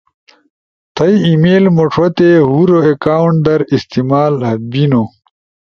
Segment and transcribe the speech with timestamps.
[0.95, 4.33] تھئی ای میل مݜو تے ہور اکاونٹ در استعمال
[4.71, 5.03] بینو